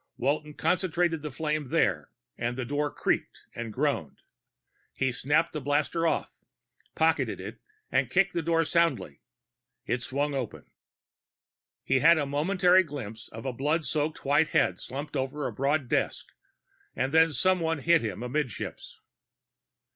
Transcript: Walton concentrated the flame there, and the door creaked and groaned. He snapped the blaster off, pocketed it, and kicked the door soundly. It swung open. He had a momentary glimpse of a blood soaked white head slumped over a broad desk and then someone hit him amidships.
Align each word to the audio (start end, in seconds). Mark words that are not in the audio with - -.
Walton 0.17 0.55
concentrated 0.55 1.21
the 1.21 1.29
flame 1.29 1.67
there, 1.67 2.09
and 2.35 2.57
the 2.57 2.65
door 2.65 2.91
creaked 2.91 3.43
and 3.53 3.71
groaned. 3.71 4.23
He 4.97 5.11
snapped 5.11 5.53
the 5.53 5.61
blaster 5.61 6.07
off, 6.07 6.39
pocketed 6.95 7.39
it, 7.39 7.59
and 7.91 8.09
kicked 8.09 8.33
the 8.33 8.41
door 8.41 8.65
soundly. 8.65 9.21
It 9.85 10.01
swung 10.01 10.33
open. 10.33 10.65
He 11.83 11.99
had 11.99 12.17
a 12.17 12.25
momentary 12.25 12.81
glimpse 12.81 13.27
of 13.27 13.45
a 13.45 13.53
blood 13.53 13.85
soaked 13.85 14.25
white 14.25 14.47
head 14.47 14.79
slumped 14.79 15.15
over 15.15 15.45
a 15.45 15.53
broad 15.53 15.87
desk 15.87 16.25
and 16.95 17.11
then 17.13 17.31
someone 17.31 17.77
hit 17.77 18.01
him 18.01 18.23
amidships. 18.23 18.99